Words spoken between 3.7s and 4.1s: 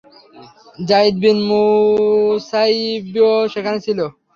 ছিল।